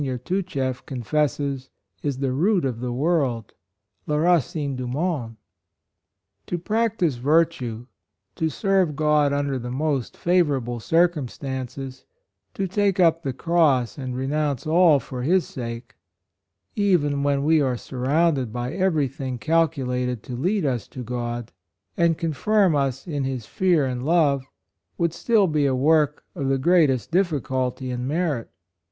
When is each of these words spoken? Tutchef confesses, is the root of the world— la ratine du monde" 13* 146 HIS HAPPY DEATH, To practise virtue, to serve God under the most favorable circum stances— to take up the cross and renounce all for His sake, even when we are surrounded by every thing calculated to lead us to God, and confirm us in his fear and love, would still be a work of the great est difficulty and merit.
Tutchef 0.01 0.83
confesses, 0.87 1.69
is 2.01 2.17
the 2.17 2.31
root 2.31 2.65
of 2.65 2.79
the 2.79 2.91
world— 2.91 3.53
la 4.07 4.15
ratine 4.15 4.75
du 4.75 4.87
monde" 4.87 5.35
13* 6.47 6.49
146 6.49 6.49
HIS 6.49 6.49
HAPPY 6.49 6.49
DEATH, 6.49 6.49
To 6.49 6.57
practise 6.57 7.15
virtue, 7.17 7.87
to 8.33 8.49
serve 8.49 8.95
God 8.95 9.31
under 9.31 9.59
the 9.59 9.69
most 9.69 10.17
favorable 10.17 10.79
circum 10.79 11.27
stances— 11.27 12.05
to 12.55 12.65
take 12.67 12.99
up 12.99 13.21
the 13.21 13.31
cross 13.31 13.99
and 13.99 14.15
renounce 14.15 14.65
all 14.65 14.99
for 14.99 15.21
His 15.21 15.45
sake, 15.47 15.93
even 16.75 17.21
when 17.21 17.43
we 17.43 17.61
are 17.61 17.77
surrounded 17.77 18.51
by 18.51 18.73
every 18.73 19.07
thing 19.07 19.37
calculated 19.37 20.23
to 20.23 20.35
lead 20.35 20.65
us 20.65 20.87
to 20.87 21.03
God, 21.03 21.51
and 21.95 22.17
confirm 22.17 22.75
us 22.75 23.05
in 23.05 23.23
his 23.23 23.45
fear 23.45 23.85
and 23.85 24.03
love, 24.03 24.41
would 24.97 25.13
still 25.13 25.45
be 25.45 25.67
a 25.67 25.75
work 25.75 26.23
of 26.33 26.47
the 26.47 26.57
great 26.57 26.89
est 26.89 27.11
difficulty 27.11 27.91
and 27.91 28.07
merit. 28.07 28.49